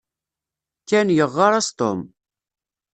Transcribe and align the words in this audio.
Ken 0.89 1.07
yeɣɣar-as 1.17 1.67
Tom. 1.79 1.99